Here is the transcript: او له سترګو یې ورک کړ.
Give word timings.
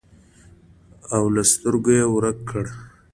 او 1.15 1.23
له 1.33 1.41
سترګو 1.51 1.91
یې 1.97 2.05
ورک 2.13 2.37
کړ. 2.49 2.65